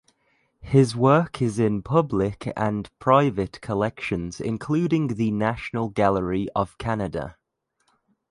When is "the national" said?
5.09-5.89